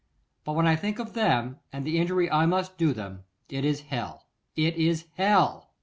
But 0.43 0.53
when 0.53 0.65
I 0.65 0.75
think 0.75 0.97
of 0.97 1.13
them, 1.13 1.59
and 1.71 1.85
the 1.85 1.99
injury 1.99 2.27
I 2.31 2.47
must 2.47 2.75
do 2.75 2.91
them, 2.91 3.23
it 3.49 3.63
is 3.63 3.81
hell, 3.81 4.25
it 4.55 4.75
is 4.75 5.05
hell. 5.13 5.69